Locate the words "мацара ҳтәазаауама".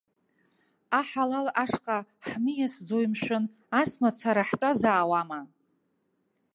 4.01-5.39